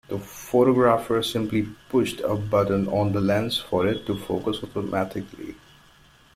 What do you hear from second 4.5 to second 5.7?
automatically.